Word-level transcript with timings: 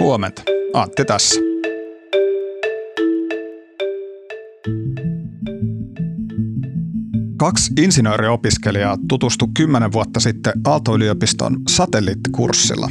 Huomenta. 0.00 0.42
Antti 0.72 1.04
tässä. 1.04 1.40
Kaksi 7.36 7.72
insinööriopiskelijaa 7.80 8.96
tutustu 9.08 9.46
kymmenen 9.56 9.92
vuotta 9.92 10.20
sitten 10.20 10.52
Aalto-yliopiston 10.64 11.60
satelliittikurssilla. 11.68 12.90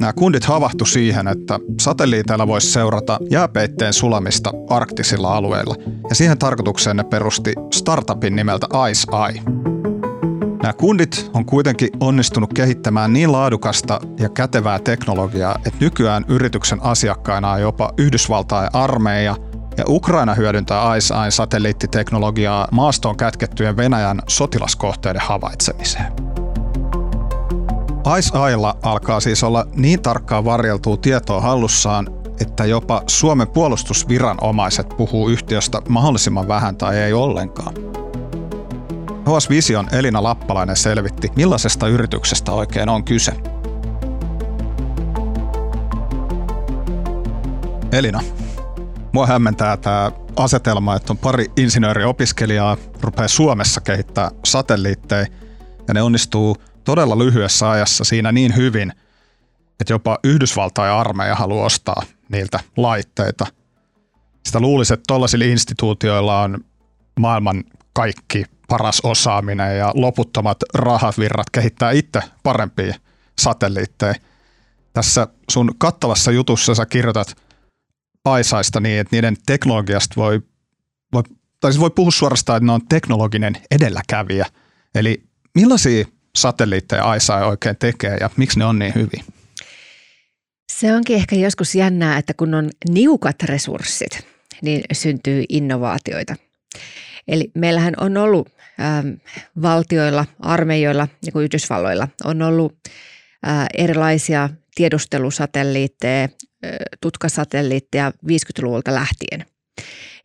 Nämä 0.00 0.12
kundit 0.12 0.44
havahtu 0.44 0.84
siihen, 0.84 1.28
että 1.28 1.58
satelliiteilla 1.80 2.46
voisi 2.46 2.72
seurata 2.72 3.18
jääpeitteen 3.30 3.92
sulamista 3.92 4.52
arktisilla 4.70 5.36
alueilla. 5.36 5.74
Ja 6.08 6.14
siihen 6.14 6.38
tarkoitukseen 6.38 6.96
ne 6.96 7.04
perusti 7.04 7.52
startupin 7.74 8.36
nimeltä 8.36 8.66
Ice 8.90 9.06
Eye. 9.28 9.65
Nämä 10.66 10.74
kundit 10.74 11.30
on 11.34 11.44
kuitenkin 11.44 11.88
onnistunut 12.00 12.52
kehittämään 12.52 13.12
niin 13.12 13.32
laadukasta 13.32 14.00
ja 14.18 14.28
kätevää 14.28 14.78
teknologiaa, 14.78 15.54
että 15.56 15.78
nykyään 15.80 16.24
yrityksen 16.28 16.82
asiakkaina 16.82 17.52
on 17.52 17.60
jopa 17.60 17.92
Yhdysvaltain 17.98 18.68
armeija 18.72 19.36
ja 19.76 19.84
Ukraina 19.88 20.34
hyödyntää 20.34 20.96
ICEYEn 20.96 21.32
satelliittiteknologiaa 21.32 22.68
maastoon 22.72 23.16
kätkettyjen 23.16 23.76
Venäjän 23.76 24.22
sotilaskohteiden 24.28 25.22
havaitsemiseen. 25.22 26.12
ICEYElla 28.18 28.76
alkaa 28.82 29.20
siis 29.20 29.44
olla 29.44 29.66
niin 29.74 30.02
tarkkaa 30.02 30.44
varjeltua 30.44 30.96
tietoa 30.96 31.40
hallussaan, 31.40 32.06
että 32.40 32.64
jopa 32.64 33.02
Suomen 33.06 33.48
puolustusviranomaiset 33.48 34.88
puhuu 34.96 35.28
yhtiöstä 35.28 35.82
mahdollisimman 35.88 36.48
vähän 36.48 36.76
tai 36.76 36.98
ei 36.98 37.12
ollenkaan. 37.12 37.95
HS 39.26 39.50
Vision 39.50 39.88
Elina 39.92 40.22
Lappalainen 40.22 40.76
selvitti, 40.76 41.32
millaisesta 41.36 41.88
yrityksestä 41.88 42.52
oikein 42.52 42.88
on 42.88 43.04
kyse. 43.04 43.32
Elina, 47.92 48.20
mua 49.12 49.26
hämmentää 49.26 49.76
tämä 49.76 50.12
asetelma, 50.36 50.96
että 50.96 51.12
on 51.12 51.18
pari 51.18 51.46
insinööriopiskelijaa 51.56 52.76
rupeaa 53.00 53.28
Suomessa 53.28 53.80
kehittää 53.80 54.30
satelliitteja 54.44 55.26
ja 55.88 55.94
ne 55.94 56.02
onnistuu 56.02 56.56
todella 56.84 57.18
lyhyessä 57.18 57.70
ajassa 57.70 58.04
siinä 58.04 58.32
niin 58.32 58.56
hyvin, 58.56 58.92
että 59.80 59.92
jopa 59.92 60.18
Yhdysvaltain 60.24 60.92
armeija 60.92 61.34
haluaa 61.34 61.66
ostaa 61.66 62.02
niiltä 62.28 62.60
laitteita. 62.76 63.46
Sitä 64.46 64.60
luulisi, 64.60 64.94
että 64.94 65.04
tuollaisilla 65.06 65.44
instituutioilla 65.44 66.42
on 66.42 66.64
maailman 67.20 67.64
kaikki 67.96 68.44
paras 68.68 69.00
osaaminen 69.02 69.78
ja 69.78 69.92
loputtomat 69.94 70.58
rahavirrat 70.74 71.50
kehittää 71.50 71.90
itse 71.90 72.20
parempia 72.42 72.94
satelliitteja. 73.38 74.14
Tässä 74.92 75.28
sun 75.50 75.74
kattavassa 75.78 76.30
jutussa 76.30 76.74
sä 76.74 76.86
kirjoitat 76.86 77.36
Paisaista 78.22 78.80
niin, 78.80 79.00
että 79.00 79.16
niiden 79.16 79.36
teknologiasta 79.46 80.14
voi, 80.16 80.40
voi, 81.12 81.22
tai 81.60 81.72
siis 81.72 81.80
voi 81.80 81.90
puhua 81.90 82.10
suorastaan, 82.10 82.56
että 82.56 82.66
ne 82.66 82.72
on 82.72 82.86
teknologinen 82.88 83.56
edelläkävijä. 83.70 84.46
Eli 84.94 85.22
millaisia 85.54 86.04
satelliitteja 86.36 87.04
AISA 87.04 87.36
oikein 87.36 87.76
tekee 87.76 88.16
ja 88.20 88.30
miksi 88.36 88.58
ne 88.58 88.64
on 88.64 88.78
niin 88.78 88.94
hyviä? 88.94 89.24
Se 90.72 90.94
onkin 90.94 91.16
ehkä 91.16 91.36
joskus 91.36 91.74
jännää, 91.74 92.18
että 92.18 92.34
kun 92.34 92.54
on 92.54 92.70
niukat 92.88 93.42
resurssit, 93.42 94.26
niin 94.62 94.82
syntyy 94.92 95.44
innovaatioita. 95.48 96.36
Eli 97.28 97.50
meillähän 97.54 97.94
on 98.00 98.16
ollut 98.16 98.48
ähm, 98.80 99.08
valtioilla, 99.62 100.26
armeijoilla, 100.40 101.08
niin 101.24 101.32
kuin 101.32 101.44
Yhdysvalloilla, 101.44 102.08
on 102.24 102.42
ollut 102.42 102.74
äh, 103.46 103.66
erilaisia 103.78 104.48
tiedustelusatelliitteja, 104.74 106.22
äh, 106.22 106.30
tutkasatelliitteja 107.00 108.12
50-luvulta 108.26 108.94
lähtien. 108.94 109.46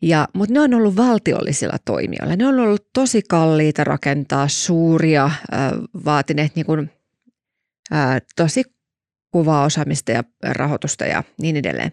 Ja, 0.01 0.27
mutta 0.33 0.53
ne 0.53 0.59
on 0.59 0.73
ollut 0.73 0.95
valtiollisilla 0.95 1.77
toimijoilla. 1.85 2.35
Ne 2.35 2.47
on 2.47 2.59
ollut 2.59 2.87
tosi 2.93 3.21
kalliita 3.29 3.83
rakentaa, 3.83 4.47
suuria, 4.47 5.25
äh, 5.25 5.31
vaatineet 6.05 6.55
niin 6.55 6.65
kuin, 6.65 6.91
äh, 7.93 8.21
tosi 8.35 8.63
kuvaosaamista 9.31 10.11
ja 10.11 10.23
rahoitusta 10.43 11.05
ja 11.05 11.23
niin 11.41 11.57
edelleen. 11.57 11.91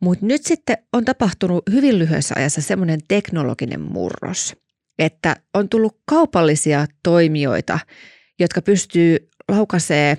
Mutta 0.00 0.26
nyt 0.26 0.44
sitten 0.44 0.78
on 0.92 1.04
tapahtunut 1.04 1.64
hyvin 1.70 1.98
lyhyessä 1.98 2.34
ajassa 2.38 2.62
semmoinen 2.62 3.00
teknologinen 3.08 3.80
murros, 3.80 4.56
että 4.98 5.36
on 5.54 5.68
tullut 5.68 6.00
kaupallisia 6.04 6.86
toimijoita, 7.02 7.78
jotka 8.38 8.62
pystyy 8.62 9.28
laukasee 9.48 10.18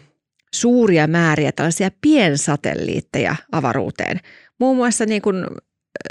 suuria 0.54 1.08
määriä 1.08 1.52
tällaisia 1.52 1.92
piensatelliitteja 2.02 3.36
avaruuteen. 3.52 4.20
Muun 4.60 4.78
muassa 4.78 5.06
niin 5.06 5.22
kuin 5.22 5.46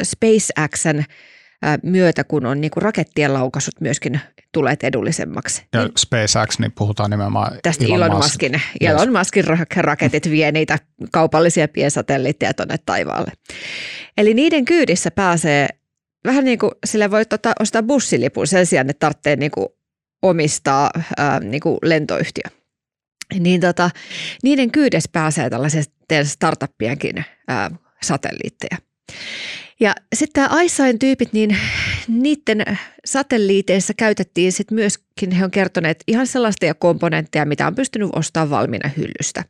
SpaceXn 0.02 1.02
myötä, 1.82 2.24
kun 2.24 2.46
on 2.46 2.60
niin 2.60 2.70
kuin 2.70 2.82
rakettien 2.82 3.34
laukaisut 3.34 3.80
myöskin 3.80 4.20
tulleet 4.52 4.84
edullisemmaksi. 4.84 5.62
Ja 5.72 5.80
niin, 5.80 5.92
SpaceX, 5.98 6.58
niin 6.58 6.72
puhutaan 6.72 7.10
nimenomaan 7.10 7.58
Tästä 7.62 7.84
Elon, 7.84 8.16
Muskin. 8.16 8.52
Yes. 8.52 8.90
Elon 8.90 9.12
Muskin 9.18 9.44
raketit 9.76 10.30
vie 10.30 10.52
niitä 10.52 10.78
kaupallisia 11.12 11.68
piensatelliitteja 11.68 12.54
tuonne 12.54 12.76
taivaalle. 12.86 13.32
Eli 14.18 14.34
niiden 14.34 14.64
kyydissä 14.64 15.10
pääsee 15.10 15.68
vähän 16.24 16.44
niin 16.44 16.58
kuin 16.58 16.72
sille 16.86 17.10
voi 17.10 17.26
tota, 17.26 17.52
ostaa 17.60 17.82
bussilipun 17.82 18.46
sen 18.46 18.66
sijaan, 18.66 18.90
että 18.90 19.06
tarvitsee 19.06 19.36
niin 19.36 19.50
kuin 19.50 19.68
omistaa 20.22 20.90
ää, 21.16 21.40
niin 21.40 21.60
kuin 21.60 21.78
lentoyhtiö. 21.82 22.58
Niin 23.38 23.60
tota, 23.60 23.90
niiden 24.42 24.70
kyydessä 24.70 25.10
pääsee 25.12 25.50
tällaisen 25.50 25.84
startuppienkin 26.24 27.24
ää, 27.48 27.70
satelliitteja. 28.02 28.78
Ja 29.80 29.94
sitten 30.14 30.44
tämä 30.44 30.62
ISAin 30.62 30.98
tyypit, 30.98 31.32
niin 31.32 31.56
niiden 32.08 32.64
satelliiteissa 33.04 33.94
käytettiin 33.94 34.52
sitten 34.52 34.74
myöskin, 34.74 35.30
he 35.30 35.44
on 35.44 35.50
kertoneet 35.50 36.04
ihan 36.06 36.26
sellaisia 36.26 36.74
komponentteja, 36.74 37.44
mitä 37.46 37.66
on 37.66 37.74
pystynyt 37.74 38.10
ostamaan 38.12 38.50
valmiina 38.50 38.90
hyllystä. 38.96 39.44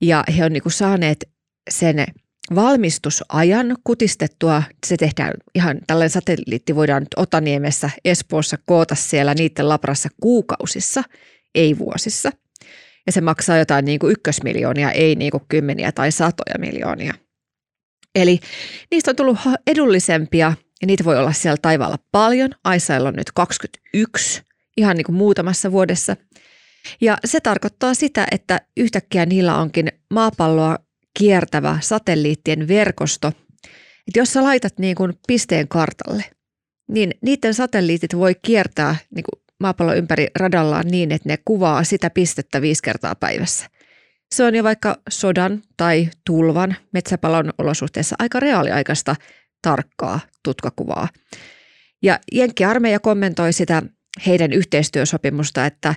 Ja 0.00 0.24
he 0.36 0.44
on 0.44 0.52
niinku 0.52 0.70
saaneet 0.70 1.28
sen 1.70 2.06
valmistusajan 2.54 3.76
kutistettua. 3.84 4.62
Se 4.86 4.96
tehdään 4.96 5.32
ihan, 5.54 5.78
tällainen 5.86 6.10
satelliitti 6.10 6.76
voidaan 6.76 7.02
nyt 7.02 7.14
Otaniemessä, 7.16 7.90
Espoossa 8.04 8.58
koota 8.66 8.94
siellä 8.94 9.34
niiden 9.34 9.68
labrassa 9.68 10.08
kuukausissa, 10.20 11.02
ei 11.54 11.78
vuosissa. 11.78 12.32
Ja 13.06 13.12
se 13.12 13.20
maksaa 13.20 13.58
jotain 13.58 13.84
niin 13.84 13.98
kuin 13.98 14.12
ykkösmiljoonia, 14.12 14.90
ei 14.90 15.14
niin 15.14 15.30
kuin 15.30 15.42
kymmeniä 15.48 15.92
tai 15.92 16.12
satoja 16.12 16.58
miljoonia– 16.58 17.14
Eli 18.16 18.40
niistä 18.90 19.10
on 19.10 19.16
tullut 19.16 19.38
edullisempia 19.66 20.52
ja 20.80 20.86
niitä 20.86 21.04
voi 21.04 21.18
olla 21.18 21.32
siellä 21.32 21.56
taivaalla 21.62 21.98
paljon. 22.12 22.50
Aisailla 22.64 23.08
on 23.08 23.14
nyt 23.14 23.32
21 23.32 24.42
ihan 24.76 24.96
niin 24.96 25.04
kuin 25.04 25.16
muutamassa 25.16 25.72
vuodessa. 25.72 26.16
Ja 27.00 27.18
se 27.24 27.40
tarkoittaa 27.40 27.94
sitä, 27.94 28.26
että 28.30 28.60
yhtäkkiä 28.76 29.26
niillä 29.26 29.56
onkin 29.56 29.92
maapalloa 30.10 30.78
kiertävä 31.18 31.78
satelliittien 31.80 32.68
verkosto. 32.68 33.28
Että 34.08 34.18
jos 34.18 34.32
sä 34.32 34.42
laitat 34.42 34.78
niin 34.78 34.96
kuin 34.96 35.12
pisteen 35.26 35.68
kartalle, 35.68 36.24
niin 36.88 37.10
niiden 37.22 37.54
satelliitit 37.54 38.16
voi 38.16 38.34
kiertää 38.42 38.96
niin 39.14 39.24
kuin 39.32 39.42
maapallon 39.60 39.96
ympäri 39.96 40.26
radallaan 40.38 40.86
niin, 40.86 41.12
että 41.12 41.28
ne 41.28 41.38
kuvaa 41.44 41.84
sitä 41.84 42.10
pistettä 42.10 42.60
viisi 42.62 42.82
kertaa 42.82 43.14
päivässä. 43.14 43.66
Se 44.34 44.44
on 44.44 44.54
jo 44.54 44.64
vaikka 44.64 44.96
sodan 45.08 45.62
tai 45.76 46.08
tulvan 46.26 46.76
metsäpalon 46.92 47.52
olosuhteessa 47.58 48.16
aika 48.18 48.40
reaaliaikaista 48.40 49.16
tarkkaa 49.62 50.20
tutkakuvaa. 50.42 51.08
Ja 52.02 52.18
Jenkki-armeija 52.32 53.00
kommentoi 53.00 53.52
sitä 53.52 53.82
heidän 54.26 54.52
yhteistyösopimusta, 54.52 55.66
että 55.66 55.94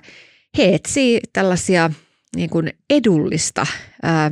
he 0.58 0.74
etsii 0.74 1.20
tällaisia 1.32 1.90
niin 2.36 2.50
kuin 2.50 2.72
edullista, 2.90 3.66
ää, 4.02 4.30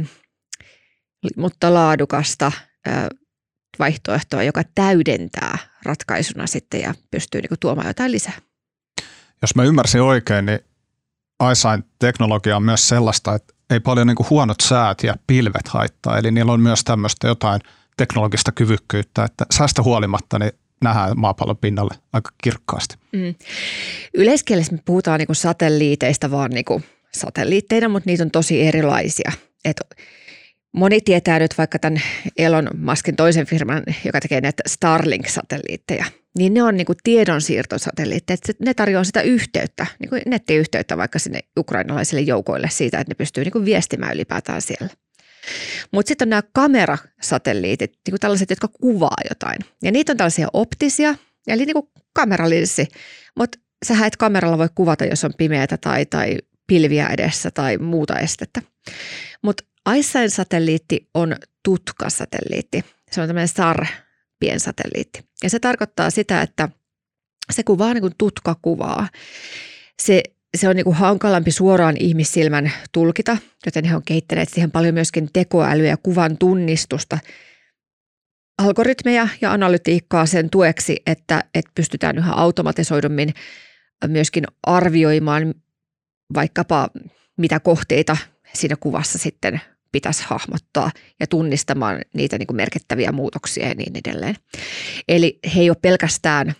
mutta 1.36 1.74
laadukasta 1.74 2.53
ää, 2.86 3.09
vaihtoehtoa, 3.78 4.42
joka 4.42 4.62
täydentää 4.74 5.59
ratkaisuna 5.83 6.47
sitten 6.47 6.80
ja 6.80 6.94
pystyy 7.10 7.41
niin 7.41 7.48
kuin 7.48 7.59
tuomaan 7.60 7.86
jotain 7.86 8.12
lisää. 8.12 8.39
Jos 9.42 9.54
mä 9.54 9.65
ymmärsin 9.65 10.03
oikein, 10.03 10.47
niin 10.47 10.60
iSign 11.53 11.83
teknologia 11.98 12.56
on 12.56 12.62
myös 12.62 12.89
sellaista, 12.89 13.34
että 13.34 13.54
ei 13.70 13.80
paljon 13.80 14.06
niin 14.06 14.16
kuin 14.16 14.30
huonot 14.30 14.60
säät 14.62 15.03
ja 15.03 15.15
pilvet 15.26 15.68
haittaa. 15.68 16.18
Eli 16.18 16.30
niillä 16.30 16.53
on 16.53 16.60
myös 16.60 16.84
tämmöistä 16.84 17.28
jotain 17.28 17.60
teknologista 17.97 18.53
kyvykkyyttä, 18.53 19.24
että 19.24 19.47
säästä 19.54 19.82
huolimatta 19.82 20.38
niin 20.38 20.53
nähdään 20.82 21.12
maapallon 21.16 21.56
pinnalle 21.56 21.94
aika 22.12 22.30
kirkkaasti. 22.42 22.97
Mm. 23.12 23.34
Yleiskielessä 24.15 24.72
me 24.72 24.78
puhutaan 24.84 25.18
niin 25.18 25.34
satelliiteista 25.36 26.30
vaan 26.30 26.50
niin 26.50 26.84
satelliitteina, 27.15 27.88
mutta 27.88 28.10
niitä 28.10 28.22
on 28.22 28.30
tosi 28.30 28.62
erilaisia. 28.62 29.32
Et 29.65 29.80
moni 30.72 31.00
tietää 31.00 31.38
nyt 31.38 31.59
vaikka 31.59 31.78
tämän 31.78 32.03
Elon 32.38 32.68
Muskin 32.76 33.16
toisen 33.16 33.47
firman, 33.47 33.82
joka 34.04 34.20
tekee 34.20 34.41
näitä 34.41 34.62
Starlink-satelliitteja– 34.66 36.04
niin 36.39 36.55
ne 36.55 36.63
on 36.63 36.77
niin 36.77 36.87
kuin 36.87 36.99
tiedonsiirtosatelliitteja. 37.05 38.37
Ne 38.59 38.75
tarjoaa 38.75 39.05
sitä 39.05 39.23
yhteyttä, 39.23 39.87
niin 39.99 40.09
kuin 40.09 40.23
nettiyhteyttä 40.27 40.97
vaikka 40.97 41.19
sinne 41.19 41.41
ukrainalaisille 41.59 42.21
joukoille 42.21 42.69
siitä, 42.71 42.99
että 42.99 43.11
ne 43.11 43.15
pystyy 43.15 43.45
niin 43.45 43.53
kuin 43.53 43.65
viestimään 43.65 44.15
ylipäätään 44.15 44.63
siellä. 44.63 44.89
Mutta 45.91 46.09
sitten 46.09 46.27
on 46.27 46.31
nämä 46.31 46.43
kamerasatelliitit, 46.53 47.91
niin 47.91 48.13
kuin 48.13 48.21
tällaiset, 48.21 48.51
jotka 48.51 48.69
kuvaa 48.69 49.17
jotain. 49.29 49.59
Ja 49.83 49.93
niitä 49.93 50.13
on 50.13 50.17
tällaisia 50.17 50.49
optisia, 50.53 51.15
eli 51.47 51.67
niin 51.67 51.75
kuin 51.75 51.89
kameralinssi. 52.13 52.89
Mutta 53.37 53.59
sä 53.85 54.07
et 54.07 54.17
kameralla 54.17 54.59
voi 54.59 54.69
kuvata, 54.75 55.05
jos 55.05 55.25
on 55.25 55.33
pimeätä 55.39 55.77
tai, 55.77 56.07
tai 56.07 56.37
pilviä 56.67 57.09
edessä 57.09 57.51
tai 57.51 57.79
muuta 57.79 58.19
estettä. 58.19 58.63
Mutta 59.43 59.65
ICESAT-satelliitti 59.95 61.09
on 61.15 61.37
tutkasatelliitti. 61.65 62.85
Se 63.11 63.21
on 63.21 63.27
tämmöinen 63.27 63.49
SAR-piensatelliitti. 64.39 65.21
Ja 65.43 65.51
se 65.51 65.59
tarkoittaa 65.59 66.11
sitä, 66.11 66.43
että 66.43 66.69
se 67.53 67.63
kuvaa 67.63 67.95
niin 67.95 68.03
kuin 68.03 68.15
tutkakuvaa. 68.19 69.09
Se, 70.03 70.23
se 70.57 70.69
on 70.69 70.77
niin 70.77 70.85
kuin 70.85 70.97
hankalampi 70.97 71.51
suoraan 71.51 71.97
ihmissilmän 72.01 72.73
tulkita, 72.93 73.37
joten 73.67 73.85
he 73.85 73.97
on 73.97 74.03
kehittäneet 74.05 74.49
siihen 74.49 74.71
paljon 74.71 74.95
myöskin 74.95 75.29
tekoälyä 75.33 75.89
ja 75.89 75.97
kuvan 75.97 76.39
tunnistusta, 76.39 77.19
algoritmeja 78.59 79.29
ja 79.41 79.53
analytiikkaa 79.53 80.27
sen 80.27 80.51
tueksi, 80.51 80.97
että, 81.07 81.45
että 81.55 81.71
pystytään 81.75 82.19
yhä 82.19 82.33
automatisoidummin 82.33 83.35
myöskin 84.07 84.45
arvioimaan 84.63 85.55
vaikkapa 86.35 86.89
mitä 87.37 87.61
kohteita 87.61 88.17
siinä 88.55 88.77
kuvassa 88.81 89.19
sitten 89.19 89.61
pitäisi 89.93 90.25
hahmottaa 90.27 90.91
ja 91.21 91.27
tunnistamaan 91.27 92.01
niitä 92.15 92.39
niin 92.39 92.47
kuin 92.47 92.57
merkittäviä 92.57 93.13
muutoksia 93.13 93.69
ja 93.69 93.75
niin 93.75 93.93
edelleen. 93.97 94.35
Eli 95.09 95.39
he 95.55 95.61
ei 95.61 95.71
ole 95.71 95.77
pelkästään 95.83 96.55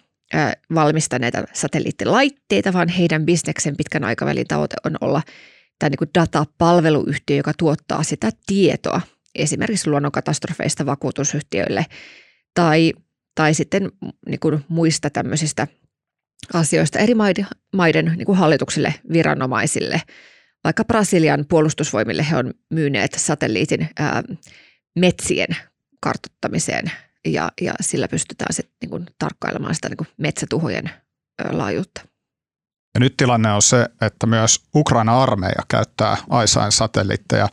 valmistaneita 0.75 1.45
satelliittilaitteita, 1.53 2.73
vaan 2.73 2.89
heidän 2.89 3.27
bisneksen 3.27 3.77
pitkän 3.77 4.05
aikavälin 4.05 4.47
tavoite 4.47 4.77
on 4.85 4.97
olla 5.01 5.23
tämä 5.79 5.91
niin 5.91 5.99
kuin 5.99 6.11
datapalveluyhtiö, 6.15 7.37
joka 7.37 7.53
tuottaa 7.59 8.03
sitä 8.03 8.31
tietoa 8.47 9.01
esimerkiksi 9.35 9.91
luonnonkatastrofeista 9.91 10.87
vakuutusyhtiöille 10.87 11.87
tai, 12.55 12.93
tai 13.35 13.55
sitten 13.55 13.91
niin 14.27 14.41
kuin 14.41 14.65
muista 14.69 15.11
tämmöisistä 15.11 15.67
asioista 16.55 16.99
eri 16.99 17.15
maiden, 17.15 17.47
maiden 17.73 18.15
niin 18.17 18.27
kuin 18.27 18.39
hallituksille, 18.39 18.95
viranomaisille. 19.13 20.03
Vaikka 20.64 20.84
Brasilian 20.84 21.44
puolustusvoimille 21.49 22.26
he 22.31 22.37
on 22.37 22.55
myyneet 22.70 23.14
satelliitin 23.16 23.88
ää, 23.99 24.22
metsien 24.99 25.56
kartottamiseen 26.00 26.93
ja, 27.26 27.52
ja 27.60 27.75
sillä 27.81 28.08
pystytään 28.08 28.55
sitten 28.55 28.76
niin 28.82 28.90
kuin 28.90 29.06
tarkkailemaan 29.19 29.75
sitä 29.75 29.88
niin 29.88 29.96
kuin 29.96 30.08
metsätuhojen 30.16 30.87
ää, 30.87 31.58
laajuutta. 31.58 32.00
Ja 32.94 33.00
nyt 33.00 33.16
tilanne 33.16 33.52
on 33.52 33.62
se, 33.62 33.88
että 34.00 34.26
myös 34.26 34.60
Ukraina 34.75 35.22
armeija 35.22 35.62
käyttää 35.69 36.16
ISAin 36.44 36.72
satelliitteja 36.72 37.49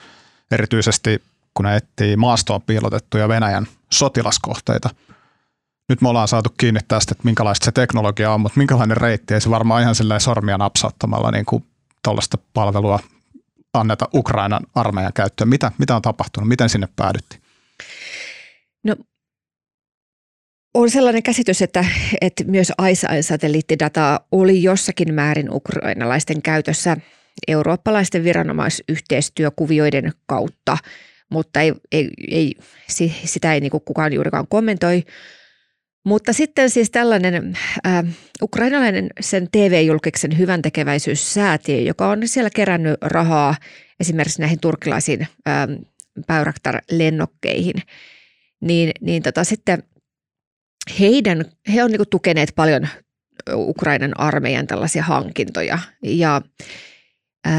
erityisesti 0.51 1.23
kun 1.53 1.65
ne 1.65 1.75
etsii 1.75 2.15
maastoon 2.15 2.61
piilotettuja 2.61 3.27
Venäjän 3.27 3.67
sotilaskohteita– 3.91 4.89
nyt 5.89 6.01
me 6.01 6.09
ollaan 6.09 6.27
saatu 6.27 6.49
kiinni 6.57 6.79
tästä, 6.87 7.11
että 7.11 7.23
minkälaista 7.23 7.65
se 7.65 7.71
teknologia 7.71 8.31
on, 8.31 8.41
mutta 8.41 8.57
minkälainen 8.57 8.97
reitti, 8.97 9.33
ei 9.33 9.41
se 9.41 9.49
varmaan 9.49 9.81
ihan 9.81 9.95
sormia 10.19 10.57
napsauttamalla 10.57 11.31
niin 11.31 11.45
kuin 11.45 11.65
tuollaista 12.05 12.37
palvelua 12.53 12.99
anneta 13.73 14.09
Ukrainan 14.13 14.63
armeijan 14.75 15.13
käyttöön. 15.13 15.49
Mitä, 15.49 15.71
mitä 15.77 15.95
on 15.95 16.01
tapahtunut? 16.01 16.49
Miten 16.49 16.69
sinne 16.69 16.87
päädyttiin? 16.95 17.41
No 18.83 18.95
on 20.73 20.89
sellainen 20.89 21.23
käsitys, 21.23 21.61
että, 21.61 21.85
että 22.21 22.43
myös 22.43 22.71
ISA-satelliittidataa 22.91 24.19
oli 24.31 24.63
jossakin 24.63 25.13
määrin 25.13 25.53
ukrainalaisten 25.53 26.41
käytössä 26.41 26.97
eurooppalaisten 27.47 28.23
viranomaisyhteistyökuvioiden 28.23 30.11
kautta, 30.25 30.77
mutta 31.29 31.61
ei, 31.61 31.73
ei, 31.91 32.09
ei, 32.31 32.55
sitä 33.25 33.53
ei 33.53 33.59
niin 33.59 33.71
kukaan 33.85 34.13
juurikaan 34.13 34.47
kommentoi. 34.47 35.03
Mutta 36.05 36.33
sitten 36.33 36.69
siis 36.69 36.91
tällainen 36.91 37.57
äh, 37.87 38.05
ukrainalainen 38.41 39.09
sen 39.19 39.47
TV-julkiksen 39.51 40.37
hyvän 40.37 40.61
tekeväisyyssäätiö, 40.61 41.77
joka 41.77 42.09
on 42.09 42.27
siellä 42.27 42.49
kerännyt 42.49 42.97
rahaa 43.01 43.55
esimerkiksi 43.99 44.41
näihin 44.41 44.59
turkilaisiin 44.59 45.21
äh, 45.21 45.67
Bayraktar-lennokkeihin, 46.27 47.81
niin, 48.61 48.91
niin 49.01 49.23
tota 49.23 49.43
sitten 49.43 49.83
heidän, 50.99 51.45
he 51.73 51.83
on 51.83 51.91
niinku 51.91 52.05
tukeneet 52.05 52.49
paljon 52.55 52.87
Ukrainan 53.53 54.19
armeijan 54.19 54.67
tällaisia 54.67 55.03
hankintoja. 55.03 55.79
Ja 56.03 56.41
äh, 57.47 57.53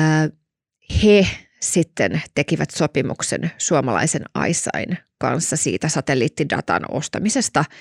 he 1.04 1.26
sitten 1.60 2.22
tekivät 2.34 2.70
sopimuksen 2.70 3.50
suomalaisen 3.58 4.22
AISAin 4.34 4.98
kanssa 5.18 5.56
siitä 5.56 5.88
satelliittidatan 5.88 6.82
ostamisesta– 6.90 7.64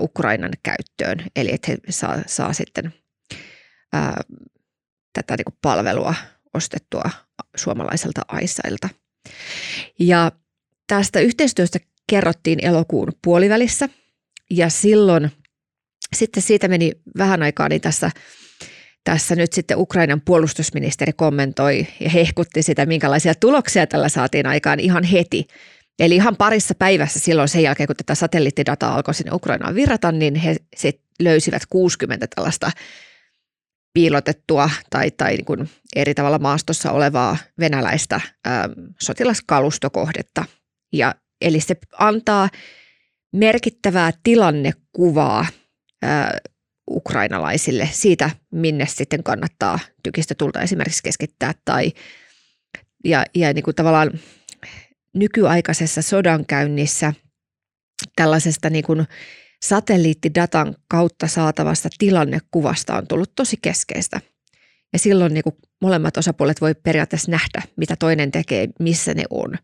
Ukrainan 0.00 0.52
käyttöön, 0.62 1.26
eli 1.36 1.52
että 1.52 1.72
he 1.72 1.78
saa, 1.90 2.18
saa 2.26 2.52
sitten 2.52 2.94
ää, 3.92 4.20
tätä 5.12 5.36
niin 5.36 5.58
palvelua 5.62 6.14
ostettua 6.54 7.10
suomalaiselta 7.56 8.20
Aisailta. 8.28 8.88
Ja 9.98 10.32
tästä 10.86 11.20
yhteistyöstä 11.20 11.78
kerrottiin 12.06 12.64
elokuun 12.64 13.12
puolivälissä 13.24 13.88
ja 14.50 14.68
silloin 14.70 15.30
sitten 16.16 16.42
siitä 16.42 16.68
meni 16.68 16.92
vähän 17.18 17.42
aikaa, 17.42 17.68
niin 17.68 17.80
tässä, 17.80 18.10
tässä 19.04 19.36
nyt 19.36 19.52
sitten 19.52 19.78
Ukrainan 19.78 20.20
puolustusministeri 20.20 21.12
kommentoi 21.12 21.86
ja 22.00 22.10
hehkutti 22.10 22.62
sitä, 22.62 22.86
minkälaisia 22.86 23.34
tuloksia 23.34 23.86
tällä 23.86 24.08
saatiin 24.08 24.46
aikaan 24.46 24.80
ihan 24.80 25.04
heti. 25.04 25.46
Eli 26.02 26.14
ihan 26.14 26.36
parissa 26.36 26.74
päivässä 26.74 27.18
silloin 27.18 27.48
sen 27.48 27.62
jälkeen, 27.62 27.86
kun 27.86 27.96
tätä 27.96 28.14
satelliittidataa 28.14 28.94
alkoi 28.94 29.14
sinne 29.14 29.32
Ukrainaan 29.32 29.74
virrata, 29.74 30.12
niin 30.12 30.34
he 30.34 30.56
sit 30.76 31.00
löysivät 31.20 31.62
60 31.70 32.26
tällaista 32.34 32.70
piilotettua 33.94 34.70
tai, 34.90 35.10
tai 35.10 35.30
niin 35.34 35.44
kuin 35.44 35.70
eri 35.96 36.14
tavalla 36.14 36.38
maastossa 36.38 36.92
olevaa 36.92 37.36
venäläistä 37.58 38.14
äm, 38.14 38.22
sotilaskalustokohdetta. 39.00 40.44
Ja, 40.92 41.14
eli 41.40 41.60
se 41.60 41.76
antaa 41.98 42.48
merkittävää 43.32 44.12
tilannekuvaa 44.22 45.46
ää, 46.02 46.38
ukrainalaisille 46.90 47.88
siitä, 47.92 48.30
minne 48.50 48.86
sitten 48.86 49.22
kannattaa 49.22 49.78
tykistä 50.02 50.34
tulta 50.34 50.60
esimerkiksi 50.60 51.02
keskittää 51.02 51.54
tai 51.64 51.92
ja, 53.04 53.24
ja 53.34 53.52
niin 53.52 53.62
kuin 53.62 53.74
tavallaan 53.74 54.10
nykyaikaisessa 55.14 56.02
sodankäynnissä 56.02 57.12
tällaisesta 58.16 58.70
niin 58.70 58.84
kuin 58.84 59.06
satelliittidatan 59.62 60.74
kautta 60.88 61.26
saatavasta 61.26 61.88
tilannekuvasta 61.98 62.96
on 62.96 63.06
tullut 63.06 63.34
tosi 63.34 63.56
keskeistä. 63.62 64.20
Ja 64.92 64.98
silloin 64.98 65.34
niin 65.34 65.44
kuin 65.44 65.56
molemmat 65.82 66.16
osapuolet 66.16 66.60
voi 66.60 66.74
periaatteessa 66.74 67.30
nähdä, 67.30 67.62
mitä 67.76 67.96
toinen 67.96 68.30
tekee, 68.30 68.68
missä 68.78 69.14
ne 69.14 69.24
on, 69.30 69.54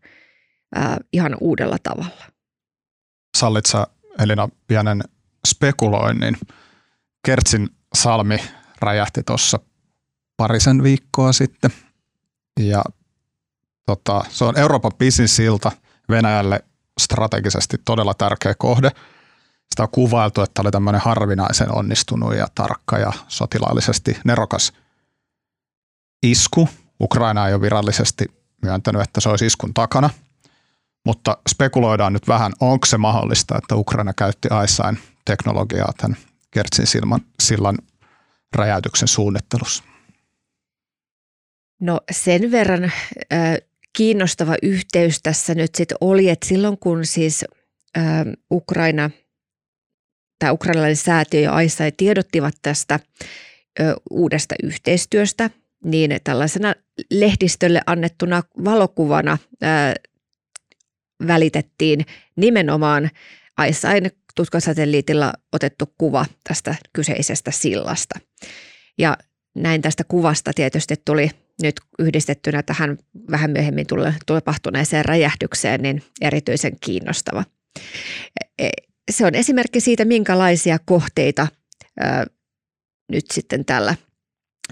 ää, 0.75 0.97
ihan 1.13 1.37
uudella 1.41 1.77
tavalla. 1.83 2.25
Sallitsa 3.37 3.87
Elina 4.19 4.49
pienen 4.67 5.03
spekuloinnin. 5.47 6.37
Kertsin 7.25 7.69
salmi 7.93 8.37
räjähti 8.81 9.23
tuossa 9.23 9.59
parisen 10.37 10.83
viikkoa 10.83 11.33
sitten 11.33 11.71
ja 12.59 12.81
Tota, 13.89 14.23
se 14.29 14.45
on 14.45 14.57
Euroopan 14.57 14.91
pisin 14.97 15.27
silta 15.27 15.71
Venäjälle 16.09 16.63
strategisesti 16.99 17.77
todella 17.85 18.13
tärkeä 18.13 18.55
kohde. 18.57 18.91
Sitä 19.69 19.83
on 19.83 19.89
kuvailtu, 19.91 20.41
että 20.41 20.61
oli 20.61 20.71
tämmöinen 20.71 21.01
harvinaisen 21.01 21.75
onnistunut 21.75 22.35
ja 22.35 22.47
tarkka 22.55 22.97
ja 22.97 23.13
sotilaallisesti 23.27 24.17
nerokas 24.25 24.73
isku. 26.23 26.69
Ukraina 27.01 27.47
ei 27.47 27.53
ole 27.53 27.61
virallisesti 27.61 28.25
myöntänyt, 28.61 29.01
että 29.01 29.21
se 29.21 29.29
olisi 29.29 29.45
iskun 29.45 29.73
takana, 29.73 30.09
mutta 31.05 31.37
spekuloidaan 31.49 32.13
nyt 32.13 32.27
vähän, 32.27 32.53
onko 32.59 32.85
se 32.85 32.97
mahdollista, 32.97 33.57
että 33.57 33.75
Ukraina 33.75 34.13
käytti 34.13 34.47
Aisain 34.51 34.99
teknologiaa 35.25 35.93
tämän 35.97 36.17
Kertsin 36.51 36.87
silman, 36.87 37.21
sillan 37.39 37.77
räjäytyksen 38.55 39.07
suunnittelussa? 39.07 39.83
No 41.81 42.01
sen 42.11 42.51
verran 42.51 42.91
kiinnostava 43.97 44.55
yhteys 44.63 45.19
tässä 45.23 45.55
nyt 45.55 45.75
sitten 45.75 45.97
oli, 46.01 46.29
että 46.29 46.47
silloin 46.47 46.77
kun 46.77 47.05
siis 47.05 47.45
ä, 47.97 48.01
Ukraina 48.51 49.09
tai 50.39 50.51
ukrainalainen 50.51 50.95
säätiö 50.95 51.39
ja 51.39 51.53
AISAI 51.53 51.91
tiedottivat 51.91 52.53
tästä 52.61 52.99
ö, 53.79 53.95
uudesta 54.09 54.55
yhteistyöstä, 54.63 55.49
niin 55.83 56.11
tällaisena 56.23 56.75
lehdistölle 57.11 57.81
annettuna 57.85 58.43
valokuvana 58.65 59.37
ö, 59.63 59.67
välitettiin 61.27 62.05
nimenomaan 62.35 63.09
AISAin 63.57 64.11
tutkasatelliitilla 64.35 65.33
otettu 65.53 65.93
kuva 65.97 66.25
tästä 66.43 66.75
kyseisestä 66.93 67.51
sillasta. 67.51 68.19
Ja 68.97 69.17
näin 69.55 69.81
tästä 69.81 70.03
kuvasta 70.03 70.51
tietysti 70.55 70.95
tuli 71.05 71.29
nyt 71.61 71.75
yhdistettynä 71.99 72.63
tähän 72.63 72.97
vähän 73.31 73.51
myöhemmin 73.51 73.85
tapahtuneeseen 74.25 75.05
räjähdykseen, 75.05 75.81
niin 75.81 76.03
erityisen 76.21 76.73
kiinnostava. 76.79 77.43
E, 78.59 78.65
e, 78.65 78.69
se 79.11 79.25
on 79.25 79.35
esimerkki 79.35 79.79
siitä, 79.79 80.05
minkälaisia 80.05 80.79
kohteita 80.85 81.47
ää, 81.99 82.25
nyt 83.11 83.25
sitten 83.31 83.65
tällä, 83.65 83.95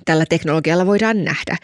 tällä 0.06 0.25
teknologialla 0.29 0.86
voidaan 0.86 1.24
nähdä. 1.24 1.58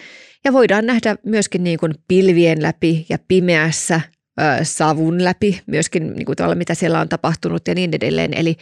Ja 0.46 0.54
voidaan 0.54 0.86
nähdä 0.86 1.16
myöskin 1.26 1.64
niin 1.64 1.80
kuin 1.80 1.94
pilvien 2.08 2.62
läpi 2.62 3.06
ja 3.10 3.18
pimeässä 3.28 4.02
ää, 4.38 4.64
savun 4.64 5.24
läpi, 5.24 5.62
myöskin 5.66 6.14
niin 6.14 6.26
kuin 6.26 6.36
tavalla, 6.36 6.56
mitä 6.56 6.74
siellä 6.74 7.00
on 7.00 7.10
tapahtunut 7.10 7.68
ja 7.68 7.76
niin 7.76 7.94
edelleen. 7.94 8.34
Eli, 8.34 8.58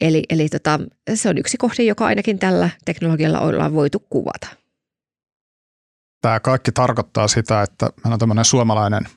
eli, 0.00 0.22
eli 0.28 0.48
tota, 0.48 0.80
se 1.14 1.28
on 1.28 1.38
yksi 1.38 1.56
kohde, 1.56 1.82
joka 1.82 2.06
ainakin 2.06 2.38
tällä 2.38 2.70
teknologialla 2.84 3.40
ollaan 3.40 3.74
voitu 3.74 4.06
kuvata. 4.10 4.63
Tämä 6.24 6.40
kaikki 6.40 6.72
tarkoittaa 6.72 7.28
sitä, 7.28 7.62
että 7.62 7.86
meillä 7.86 8.14
on 8.14 8.18
tämmöinen 8.18 8.44
suomalainen 8.44 9.08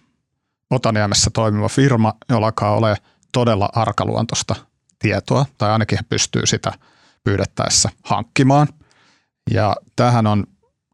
Otaniemessä 0.69 1.29
toimiva 1.33 1.69
firma, 1.69 2.13
jolla 2.29 2.45
alkaa 2.45 2.75
ole 2.75 2.95
todella 3.31 3.69
arkaluontoista 3.73 4.55
tietoa, 4.99 5.45
tai 5.57 5.71
ainakin 5.71 5.99
pystyy 6.09 6.45
sitä 6.45 6.71
pyydettäessä 7.23 7.89
hankkimaan. 8.03 8.67
Ja 9.51 9.75
tähän 9.95 10.27
on 10.27 10.43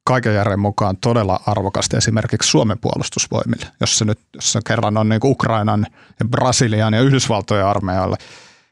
kaiken 0.03 0.35
järjen 0.35 0.59
mukaan 0.59 0.97
todella 0.97 1.39
arvokasta 1.45 1.97
esimerkiksi 1.97 2.49
Suomen 2.49 2.79
puolustusvoimille, 2.79 3.65
jos 3.79 3.97
se 3.97 4.05
nyt 4.05 4.19
jos 4.35 4.51
se 4.51 4.59
kerran 4.67 4.97
on 4.97 5.09
niin 5.09 5.21
Ukrainan 5.23 5.85
ja 6.19 6.25
Brasilian 6.29 6.93
ja 6.93 7.01
Yhdysvaltojen 7.01 7.65
armeijalle. 7.65 8.17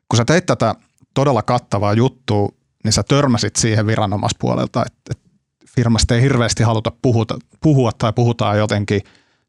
Kun 0.09 0.17
sä 0.17 0.25
teit 0.25 0.45
tätä 0.45 0.75
todella 1.13 1.41
kattavaa 1.41 1.93
juttua, 1.93 2.49
niin 2.83 2.93
sä 2.93 3.03
törmäsit 3.03 3.55
siihen 3.55 3.87
viranomaispuolelta, 3.87 4.83
että 4.85 5.20
firmasta 5.75 6.15
ei 6.15 6.21
hirveästi 6.21 6.63
haluta 6.63 6.91
puhuta, 7.01 7.37
puhua 7.61 7.91
tai 7.97 8.13
puhutaan 8.13 8.57
jotenkin 8.57 9.01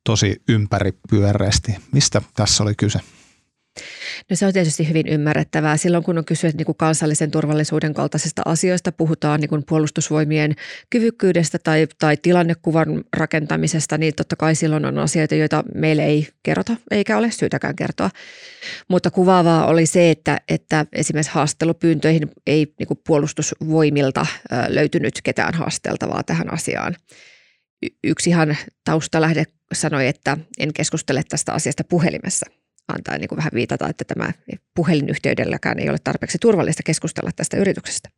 tosi 0.05 0.43
ympäripyöreästi. 0.49 1.77
Mistä 1.93 2.23
tässä 2.35 2.63
oli 2.63 2.75
kyse? 2.75 3.01
No 4.31 4.37
se 4.37 4.47
on 4.47 4.53
tietysti 4.53 4.89
hyvin 4.89 5.09
ymmärrettävää. 5.09 5.77
Silloin 5.77 6.05
kun 6.05 6.19
on 6.19 6.25
kyse 6.25 6.51
niin 6.57 6.67
kuin 6.67 6.77
kansallisen 6.77 7.31
turvallisuuden 7.31 7.95
kaltaisista 7.95 8.43
asioista, 8.45 8.93
puhutaan 8.93 9.41
niin 9.41 9.49
kuin 9.49 9.65
puolustusvoimien 9.69 10.55
kyvykkyydestä 10.91 11.59
tai, 11.59 11.87
tai 11.99 12.17
tilannekuvan 12.17 13.05
rakentamisesta, 13.17 13.99
niin 13.99 14.15
totta 14.15 14.37
kai 14.37 14.55
silloin 14.55 14.85
on 14.85 14.99
asioita, 14.99 15.35
joita 15.35 15.65
meille 15.75 16.05
ei 16.05 16.29
kerrota 16.43 16.77
eikä 16.91 17.19
ole 17.19 17.31
syytäkään 17.31 17.77
kertoa. 17.77 18.11
Mutta 18.89 19.11
kuvaavaa 19.11 19.67
oli 19.67 19.87
se, 19.87 20.11
että, 20.11 20.41
että 20.49 20.87
esimerkiksi 20.93 21.33
haastelupyyntöihin 21.33 22.31
ei 22.47 22.75
niin 22.79 22.87
kuin 22.87 23.01
puolustusvoimilta 23.07 24.27
löytynyt 24.69 25.15
ketään 25.23 25.55
haasteltavaa 25.55 26.23
tähän 26.23 26.53
asiaan. 26.53 26.97
Yksi 28.05 28.31
ihan 28.31 28.57
taustalähde 28.85 29.45
sanoi, 29.73 30.07
että 30.07 30.37
en 30.59 30.73
keskustele 30.73 31.23
tästä 31.29 31.53
asiasta 31.53 31.85
puhelimessa– 31.85 32.47
antaa 32.89 33.19
niin 33.19 33.29
kuin 33.29 33.37
vähän 33.37 33.51
viitata, 33.55 33.89
että 33.89 34.05
tämä 34.05 34.33
puhelinyhteydelläkään 34.75 35.79
ei 35.79 35.91
ole 35.91 35.99
tarpeeksi 36.05 36.39
turvallista 36.39 36.83
keskustella 36.87 37.31
tästä 37.37 37.57
yrityksestä. 37.57 38.09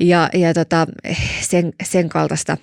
Ja, 0.00 0.30
ja 0.34 0.54
tota, 0.54 0.86
sen, 1.40 1.72
sen 1.84 2.08
kaltaista. 2.08 2.56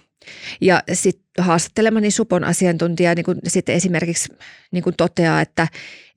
Ja 0.62 0.84
sitten 0.94 1.46
haastattelemani 1.46 2.12
Supon 2.12 2.44
asiantuntija 2.44 3.16
niin 3.16 3.26
kuin 3.26 3.40
sitten 3.48 3.76
esimerkiksi 3.76 4.34
niin 4.72 4.84
kuin 4.84 4.96
toteaa, 4.98 5.42
että, 5.42 5.68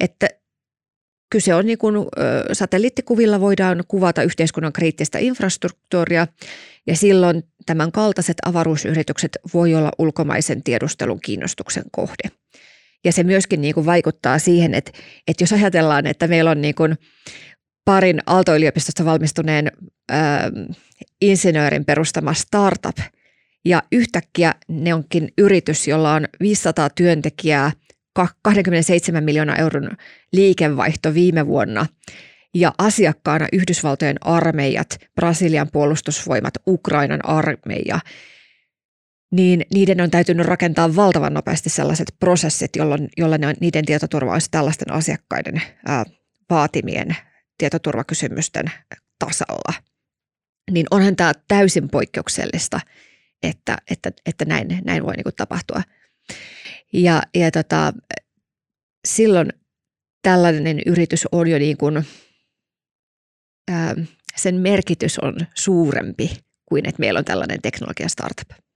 että 0.00 0.28
kyse 1.30 1.54
on 1.54 1.66
niin 1.66 1.78
kuin, 1.78 1.96
satelliittikuvilla 2.52 3.40
voidaan 3.40 3.84
kuvata 3.88 4.22
yhteiskunnan 4.22 4.72
kriittistä 4.72 5.18
infrastruktuuria 5.18 6.26
ja 6.86 6.96
silloin 6.96 7.42
tämän 7.66 7.92
kaltaiset 7.92 8.36
avaruusyritykset 8.46 9.38
voi 9.54 9.74
olla 9.74 9.90
ulkomaisen 9.98 10.62
tiedustelun 10.62 11.20
kiinnostuksen 11.20 11.84
kohde. 11.90 12.30
Ja 13.04 13.12
se 13.12 13.22
myöskin 13.22 13.60
niin 13.60 13.74
kuin 13.74 13.86
vaikuttaa 13.86 14.38
siihen, 14.38 14.74
että, 14.74 14.92
että 15.28 15.42
jos 15.42 15.52
ajatellaan, 15.52 16.06
että 16.06 16.28
meillä 16.28 16.50
on 16.50 16.60
niin 16.60 16.74
kuin 16.74 16.96
parin 17.84 18.20
Aalto-yliopistosta 18.26 19.04
valmistuneen 19.04 19.72
ö, 20.10 20.14
insinöörin 21.20 21.84
perustama 21.84 22.34
startup, 22.34 22.98
ja 23.64 23.82
yhtäkkiä 23.92 24.54
ne 24.68 24.94
onkin 24.94 25.32
yritys, 25.38 25.88
jolla 25.88 26.14
on 26.14 26.26
500 26.40 26.90
työntekijää, 26.90 27.72
27 28.42 29.24
miljoonaa 29.24 29.56
euron 29.56 29.90
liikevaihto 30.32 31.14
viime 31.14 31.46
vuonna 31.46 31.86
ja 32.54 32.72
asiakkaana 32.78 33.48
Yhdysvaltojen 33.52 34.16
armeijat, 34.20 34.98
Brasilian 35.14 35.68
puolustusvoimat, 35.72 36.54
Ukrainan 36.66 37.24
armeija– 37.24 38.00
niin 39.30 39.66
niiden 39.74 40.00
on 40.00 40.10
täytynyt 40.10 40.46
rakentaa 40.46 40.96
valtavan 40.96 41.34
nopeasti 41.34 41.70
sellaiset 41.70 42.14
prosessit, 42.20 42.76
jolloin, 42.76 43.08
jolla 43.16 43.38
ne 43.38 43.46
on, 43.46 43.54
niiden 43.60 43.84
tietoturva 43.84 44.32
olisi 44.32 44.50
tällaisten 44.50 44.92
asiakkaiden 44.92 45.62
ää, 45.86 46.04
vaatimien 46.50 47.16
tietoturvakysymysten 47.58 48.66
tasalla. 49.18 49.74
Niin 50.70 50.86
onhan 50.90 51.16
tämä 51.16 51.32
täysin 51.48 51.88
poikkeuksellista, 51.88 52.80
että, 53.42 53.76
että, 53.90 54.12
että 54.26 54.44
näin, 54.44 54.80
näin 54.84 55.06
voi 55.06 55.14
niinku 55.16 55.32
tapahtua. 55.36 55.82
Ja, 56.92 57.22
ja 57.34 57.50
tota, 57.50 57.92
silloin 59.04 59.52
tällainen 60.22 60.80
yritys 60.86 61.28
on 61.32 61.48
jo 61.48 61.58
niin 61.58 61.76
kuin, 61.76 62.04
ää, 63.70 63.94
sen 64.36 64.54
merkitys 64.54 65.18
on 65.18 65.36
suurempi 65.54 66.30
kuin 66.66 66.88
että 66.88 67.00
meillä 67.00 67.18
on 67.18 67.24
tällainen 67.24 67.62
teknologia 67.62 68.08
startup. 68.08 68.69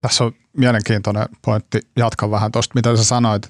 Tässä 0.00 0.24
on 0.24 0.32
mielenkiintoinen 0.56 1.28
pointti. 1.44 1.80
Jatkan 1.96 2.30
vähän 2.30 2.52
tuosta, 2.52 2.72
mitä 2.74 2.96
sä 2.96 3.04
sanoit. 3.04 3.48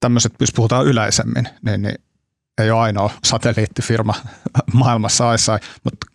Tämmöiset, 0.00 0.32
jos 0.40 0.52
puhutaan 0.52 0.86
yleisemmin, 0.86 1.48
niin, 1.62 1.82
niin 1.82 1.94
ei 2.58 2.70
ole 2.70 2.80
ainoa 2.80 3.10
satelliittifirma 3.24 4.14
maailmassa 4.72 5.34
ISI, 5.34 5.52
mutta 5.84 6.06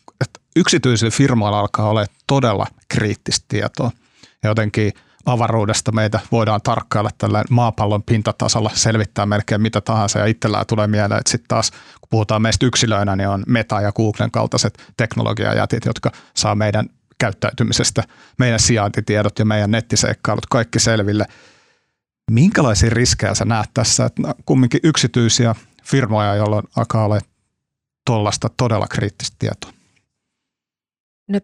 yksityisillä 0.55 1.11
firmoilla 1.11 1.59
alkaa 1.59 1.89
olla 1.89 2.05
todella 2.27 2.67
kriittistä 2.87 3.45
tietoa. 3.47 3.91
Ja 4.43 4.49
jotenkin 4.49 4.91
avaruudesta 5.25 5.91
meitä 5.91 6.19
voidaan 6.31 6.61
tarkkailla 6.61 7.09
tällä 7.17 7.43
maapallon 7.49 8.03
pintatasalla, 8.03 8.71
selvittää 8.73 9.25
melkein 9.25 9.61
mitä 9.61 9.81
tahansa 9.81 10.19
ja 10.19 10.25
itsellään 10.25 10.65
tulee 10.67 10.87
mieleen, 10.87 11.19
että 11.19 11.31
sitten 11.31 11.47
taas 11.47 11.71
kun 11.71 12.07
puhutaan 12.09 12.41
meistä 12.41 12.65
yksilöinä, 12.65 13.15
niin 13.15 13.29
on 13.29 13.43
Meta 13.47 13.81
ja 13.81 13.91
Googlen 13.91 14.31
kaltaiset 14.31 14.93
teknologiajätit, 14.97 15.85
jotka 15.85 16.11
saa 16.35 16.55
meidän 16.55 16.89
käyttäytymisestä, 17.21 18.03
meidän 18.39 18.59
sijaintitiedot 18.59 19.39
ja 19.39 19.45
meidän 19.45 19.71
nettiseikkailut 19.71 20.45
kaikki 20.45 20.79
selville. 20.79 21.25
Minkälaisia 22.31 22.89
riskejä 22.89 23.35
sä 23.35 23.45
näet 23.45 23.69
tässä, 23.73 24.05
että 24.05 24.21
kumminkin 24.45 24.79
yksityisiä 24.83 25.55
firmoja, 25.83 26.35
joilla 26.35 26.63
alkaa 26.77 27.05
olla 27.05 27.19
tuollaista 28.05 28.49
todella 28.57 28.87
kriittistä 28.87 29.35
tietoa? 29.39 29.71
No 31.27 31.39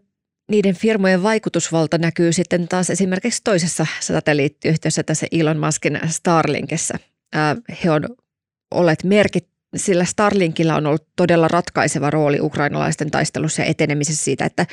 niiden 0.51 0.75
firmojen 0.75 1.23
vaikutusvalta 1.23 1.97
näkyy 1.97 2.33
sitten 2.33 2.67
taas 2.67 2.89
esimerkiksi 2.89 3.41
toisessa 3.43 3.87
satelliittiyhtiössä 3.99 5.03
tässä 5.03 5.27
Elon 5.31 5.59
Muskin 5.59 5.99
Starlinkissa. 6.07 6.97
He 7.83 7.91
on 7.91 8.03
olleet 8.71 9.03
merkit, 9.03 9.47
sillä 9.75 10.05
Starlinkilla 10.05 10.75
on 10.75 10.87
ollut 10.87 11.07
todella 11.15 11.47
ratkaiseva 11.47 12.09
rooli 12.09 12.39
ukrainalaisten 12.41 13.11
taistelussa 13.11 13.61
ja 13.61 13.65
etenemisessä 13.65 14.23
siitä, 14.23 14.45
että, 14.45 14.65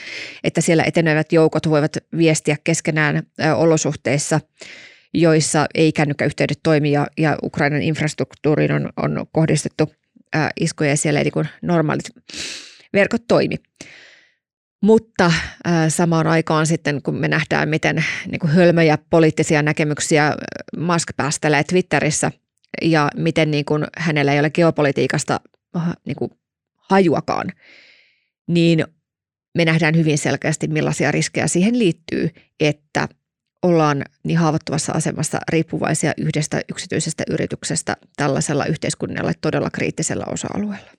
että 0.45 0.61
siellä 0.61 0.85
etenevät 0.85 1.33
joukot 1.33 1.69
voivat 1.69 1.97
viestiä 2.17 2.57
keskenään 2.65 3.23
olosuhteissa, 3.57 4.41
joissa 5.15 5.67
ei 5.75 5.93
kännykkäyhteydet 5.93 6.59
toimi 6.63 6.93
ja, 6.93 7.07
ja 7.19 7.39
Ukrainan 7.43 7.83
infrastruktuuriin 7.83 8.73
on, 8.73 8.91
on 8.97 9.27
kohdistettu 9.33 9.93
iskuja 10.61 10.91
ja 10.91 10.97
siellä 10.97 11.21
ei 11.21 11.31
niin 11.35 11.49
normaalit 11.63 12.05
verkot 12.93 13.23
toimi. 13.29 13.57
Mutta 14.83 15.33
samaan 15.89 16.27
aikaan 16.27 16.67
sitten, 16.67 17.03
kun 17.03 17.17
me 17.17 17.29
nähdään, 17.29 17.69
miten 17.69 18.05
niin 18.31 18.39
kuin 18.39 18.51
hölmöjä 18.51 18.99
poliittisia 19.11 19.63
näkemyksiä 19.63 20.35
Musk 20.77 21.09
päästelee 21.17 21.65
Twitterissä– 21.65 22.31
ja 22.83 23.09
miten 23.17 23.51
niin 23.51 23.65
kuin 23.65 23.85
hänellä 23.99 24.33
ei 24.33 24.41
ole 24.41 24.51
geopolitiikasta 24.51 25.41
niin 26.07 26.17
kuin 26.17 26.31
hajuakaan, 26.77 27.53
niin 28.47 28.85
me 29.55 29.65
nähdään 29.65 29.97
hyvin 29.97 30.19
selkeästi, 30.19 30.69
millaisia 30.69 31.13
riskejä 31.13 31.49
siihen 31.49 31.79
liittyy, 31.79 32.31
että 32.61 33.09
ollaan 33.63 34.05
niin 34.23 34.39
haavoittuvassa 34.39 34.93
asemassa 34.93 35.39
riippuvaisia 35.49 36.13
yhdestä 36.19 36.61
yksityisestä 36.71 37.25
yrityksestä 37.31 37.97
tällaisella 38.17 38.65
yhteiskunnalle 38.65 39.33
todella 39.41 39.71
kriittisellä 39.71 40.25
osa-alueella. 40.29 40.91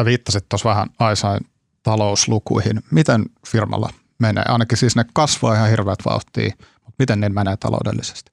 Sä 0.00 0.04
viittasit 0.04 0.48
tuossa 0.48 0.68
vähän 0.68 0.88
Aisain 0.98 1.40
talouslukuihin. 1.82 2.80
Miten 2.90 3.24
firmalla 3.48 3.90
menee? 4.18 4.44
Ainakin 4.48 4.78
siis 4.78 4.96
ne 4.96 5.04
kasvaa 5.14 5.54
ihan 5.54 5.70
hirveät 5.70 5.98
vauhtia, 6.04 6.54
mutta 6.74 6.96
miten 6.98 7.20
ne 7.20 7.28
menee 7.28 7.56
taloudellisesti? 7.56 8.31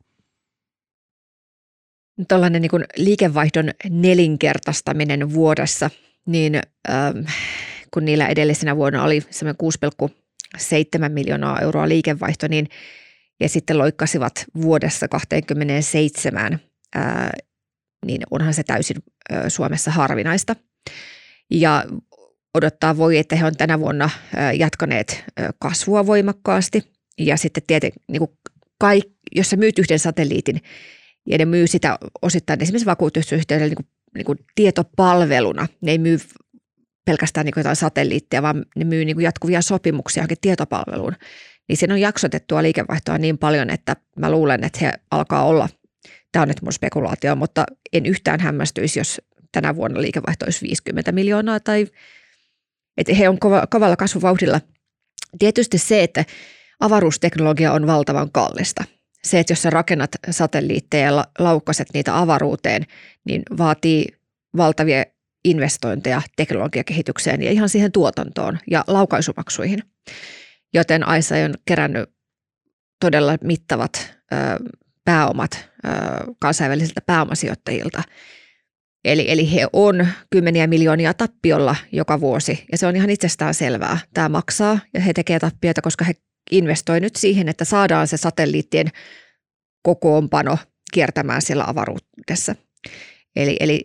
Tällainen 2.27 2.61
niin 2.61 2.85
liikevaihdon 2.97 3.71
nelinkertaistaminen 3.89 5.33
vuodessa, 5.33 5.89
niin 6.25 6.55
ähm, 6.89 7.17
kun 7.93 8.05
niillä 8.05 8.27
edellisenä 8.27 8.75
vuonna 8.75 9.03
oli 9.03 9.19
6,2 10.07 10.15
7 10.57 11.11
miljoonaa 11.11 11.59
euroa 11.59 11.89
liikevaihto, 11.89 12.47
niin 12.47 12.69
ja 13.39 13.49
sitten 13.49 13.77
loikkasivat 13.77 14.45
vuodessa 14.61 15.07
27, 15.07 16.59
ää, 16.95 17.31
niin 18.05 18.21
onhan 18.31 18.53
se 18.53 18.63
täysin 18.63 18.97
ää, 19.29 19.49
Suomessa 19.49 19.91
harvinaista. 19.91 20.55
Ja 21.51 21.85
odottaa 22.53 22.97
voi, 22.97 23.17
että 23.17 23.35
he 23.35 23.45
on 23.45 23.55
tänä 23.55 23.79
vuonna 23.79 24.09
ää, 24.35 24.53
jatkaneet 24.53 25.23
ää, 25.37 25.51
kasvua 25.59 26.05
voimakkaasti. 26.05 26.83
Ja 27.17 27.37
sitten 27.37 27.63
tietenkin, 27.67 28.01
niin 28.11 28.19
kuin 28.19 28.31
kaik, 28.79 29.05
jos 29.35 29.49
sä 29.49 29.57
myyt 29.57 29.79
yhden 29.79 29.99
satelliitin 29.99 30.61
ja 31.25 31.37
ne 31.37 31.45
myy 31.45 31.67
sitä 31.67 31.97
osittain 32.21 32.63
esimerkiksi 32.63 32.85
vakuutusyhtiöille 32.85 33.67
niin 33.67 33.75
kuin, 33.75 33.87
niin 34.15 34.25
kuin 34.25 34.39
tietopalveluna, 34.55 35.67
ne 35.81 35.91
ei 35.91 35.97
myy 35.97 36.19
pelkästään 37.05 37.45
niin 37.45 37.53
jotain 37.57 37.75
satelliitteja, 37.75 38.41
vaan 38.41 38.65
ne 38.75 38.85
myy 38.85 39.05
niin 39.05 39.21
jatkuvia 39.21 39.61
sopimuksia 39.61 40.21
johonkin 40.21 40.37
tietopalveluun, 40.41 41.15
niin 41.67 41.77
siinä 41.77 41.93
on 41.93 42.01
jaksotettua 42.01 42.63
liikevaihtoa 42.63 43.17
niin 43.17 43.37
paljon, 43.37 43.69
että 43.69 43.95
mä 44.15 44.31
luulen, 44.31 44.63
että 44.63 44.79
he 44.81 44.93
alkaa 45.11 45.45
olla, 45.45 45.69
tämä 46.31 46.41
on 46.41 46.47
nyt 46.47 46.61
mun 46.61 46.73
spekulaatio, 46.73 47.35
mutta 47.35 47.65
en 47.93 48.05
yhtään 48.05 48.39
hämmästyisi, 48.39 48.99
jos 48.99 49.21
tänä 49.51 49.75
vuonna 49.75 50.01
liikevaihto 50.01 50.45
olisi 50.45 50.67
50 50.67 51.11
miljoonaa 51.11 51.59
tai 51.59 51.87
että 52.97 53.13
he 53.13 53.29
on 53.29 53.39
kova, 53.39 53.67
kovalla 53.67 53.95
kasvuvauhdilla. 53.95 54.61
Tietysti 55.39 55.77
se, 55.77 56.03
että 56.03 56.25
avaruusteknologia 56.79 57.73
on 57.73 57.87
valtavan 57.87 58.31
kallista. 58.31 58.83
Se, 59.23 59.39
että 59.39 59.51
jos 59.51 59.61
sä 59.61 59.69
rakennat 59.69 60.11
satelliitteja 60.29 61.11
ja 61.11 61.25
laukkaset 61.39 61.87
niitä 61.93 62.19
avaruuteen, 62.19 62.85
niin 63.25 63.41
vaatii 63.57 64.05
valtavia 64.57 65.03
investointeja 65.45 66.21
teknologiakehitykseen 66.35 67.41
ja 67.43 67.51
ihan 67.51 67.69
siihen 67.69 67.91
tuotantoon 67.91 68.59
ja 68.71 68.83
laukaisumaksuihin. 68.87 69.83
Joten 70.73 71.07
AISA 71.07 71.35
on 71.35 71.53
kerännyt 71.65 72.09
todella 72.99 73.37
mittavat 73.43 74.15
ö, 74.33 74.35
pääomat 75.05 75.51
ö, 75.85 75.89
kansainvälisiltä 76.39 77.01
pääomasijoittajilta. 77.05 78.03
Eli, 79.05 79.31
eli 79.31 79.53
he 79.53 79.67
on 79.73 80.07
kymmeniä 80.29 80.67
miljoonia 80.67 81.13
tappiolla 81.13 81.75
joka 81.91 82.19
vuosi 82.19 82.65
ja 82.71 82.77
se 82.77 82.87
on 82.87 82.95
ihan 82.95 83.09
itsestään 83.09 83.53
selvää. 83.53 83.97
Tämä 84.13 84.29
maksaa 84.29 84.79
ja 84.93 85.01
he 85.01 85.13
tekevät 85.13 85.41
tappioita, 85.41 85.81
koska 85.81 86.05
he 86.05 86.13
investoivat 86.51 87.03
nyt 87.03 87.15
siihen, 87.15 87.49
että 87.49 87.65
saadaan 87.65 88.07
se 88.07 88.17
satelliittien 88.17 88.87
kokoonpano 89.83 90.57
kiertämään 90.93 91.41
siellä 91.41 91.63
avaruudessa. 91.67 92.55
Eli, 93.35 93.57
eli 93.59 93.81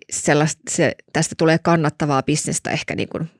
se, 0.70 0.92
tästä 1.12 1.34
tulee 1.38 1.58
kannattavaa 1.58 2.22
bisnestä 2.22 2.70
ehkä 2.70 2.94
niin 2.94 3.08
kuin, 3.08 3.30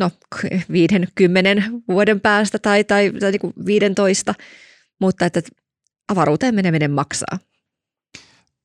no, 0.00 0.10
viiden, 0.72 1.08
kymmenen 1.14 1.64
vuoden 1.88 2.20
päästä 2.20 2.58
tai, 2.58 2.84
tai, 2.84 3.12
tai 3.20 3.30
niin 3.30 3.40
kuin 3.40 3.52
15, 3.66 4.34
mutta 5.00 5.26
että 5.26 5.40
avaruuteen 6.08 6.54
meneminen 6.54 6.90
maksaa. 6.90 7.38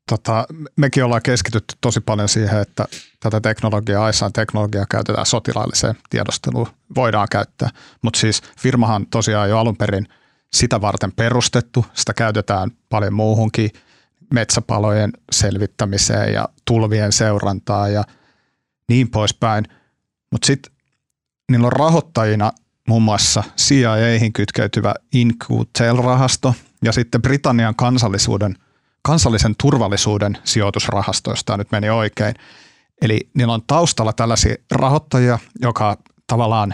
Tota, 0.08 0.46
mekin 0.76 1.04
ollaan 1.04 1.22
keskitytty 1.22 1.76
tosi 1.82 2.00
paljon 2.00 2.30
siihen, 2.30 2.62
että 2.62 2.86
tätä 3.20 3.42
teknologiaa, 3.42 4.06
AISAN 4.06 4.34
teknologiaa 4.34 4.86
käytetään 4.92 5.26
sotilaalliseen 5.26 5.96
tiedosteluun, 6.10 6.68
voidaan 6.96 7.28
käyttää. 7.32 7.70
Mutta 8.02 8.20
siis 8.20 8.42
firmahan 8.60 9.08
tosiaan 9.08 9.50
jo 9.50 9.60
alun 9.60 9.78
perin 9.78 10.08
sitä 10.54 10.82
varten 10.82 11.12
perustettu, 11.12 11.86
sitä 11.94 12.14
käytetään 12.14 12.72
paljon 12.90 13.14
muuhunkin– 13.14 13.70
metsäpalojen 14.34 15.12
selvittämiseen 15.32 16.34
ja 16.34 16.50
tulvien 16.66 17.12
seurantaa 17.12 17.90
ja 17.90 18.04
niin 18.90 19.10
poispäin. 19.10 19.66
Mutta 20.32 20.46
sitten 20.46 20.74
niillä 21.52 21.66
on 21.66 21.74
rahoittajina 21.74 22.52
muun 22.88 23.04
muassa 23.04 23.44
CIAihin 23.58 24.34
kytkeytyvä 24.34 24.96
Incutel-rahasto 25.16 26.54
ja 26.84 26.92
sitten 26.92 27.22
Britannian 27.22 27.76
kansallisuuden, 27.76 28.56
kansallisen 29.08 29.56
turvallisuuden 29.62 30.38
sijoitusrahasto, 30.44 31.32
jos 31.32 31.46
tämä 31.46 31.58
nyt 31.58 31.72
meni 31.72 31.90
oikein. 31.90 32.36
Eli 33.02 33.30
niillä 33.34 33.54
on 33.54 33.62
taustalla 33.68 34.14
tällaisia 34.14 34.56
rahoittajia, 34.72 35.40
joka 35.62 35.98
tavallaan 36.28 36.74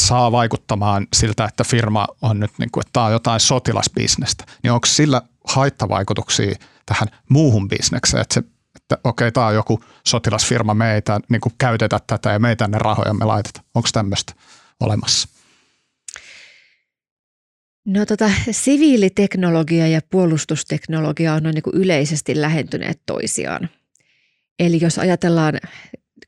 saa 0.00 0.32
vaikuttamaan 0.32 1.06
siltä, 1.16 1.44
että 1.44 1.64
firma 1.64 2.06
on 2.22 2.40
nyt, 2.40 2.50
niin 2.58 2.70
kuin, 2.70 2.82
että 2.82 2.92
tämä 2.92 3.06
on 3.06 3.12
jotain 3.12 3.40
sotilasbisnestä. 3.40 4.44
Niin 4.62 4.72
onko 4.72 4.86
sillä 4.86 5.22
haittavaikutuksia 5.48 6.54
tähän 6.86 7.08
muuhun 7.28 7.68
bisnekseen, 7.68 8.20
että, 8.20 8.34
se, 8.34 8.42
että 8.76 8.98
okei, 9.04 9.32
tämä 9.32 9.46
on 9.46 9.54
joku 9.54 9.80
sotilasfirma, 10.06 10.74
me 10.74 10.94
ei 10.94 11.02
tämän, 11.02 11.22
niin 11.28 11.40
käytetä 11.58 12.00
tätä 12.06 12.32
ja 12.32 12.38
me 12.38 12.48
ei 12.48 12.56
tänne 12.56 12.78
rahoja 12.78 13.14
me 13.14 13.24
laiteta. 13.24 13.60
Onko 13.74 13.88
tämmöistä 13.92 14.32
olemassa? 14.80 15.28
No 17.84 18.06
tota, 18.06 18.30
siviiliteknologia 18.50 19.86
ja 19.86 20.00
puolustusteknologia 20.10 21.34
on 21.34 21.42
niin 21.42 21.62
kuin 21.62 21.76
yleisesti 21.76 22.40
lähentyneet 22.40 23.00
toisiaan. 23.06 23.68
Eli 24.58 24.78
jos 24.80 24.98
ajatellaan, 24.98 25.54